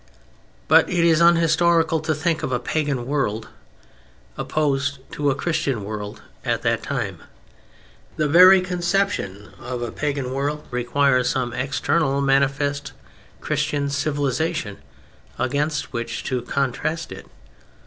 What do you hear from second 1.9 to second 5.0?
to think of a "Pagan" world opposed